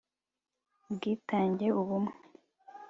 ubwitange, 0.87 1.67
ubumwe 1.79 2.13